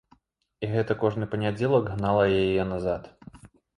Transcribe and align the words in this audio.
І 0.67 0.69
гэта 0.75 0.95
кожны 1.03 1.27
панядзелак 1.33 1.83
гнала 1.99 2.23
яе 2.41 2.67
назад. 2.73 3.03